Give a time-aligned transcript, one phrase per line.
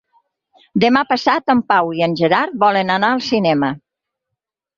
[0.83, 3.71] Demà passat en Pau i en Gerard volen anar al cinema.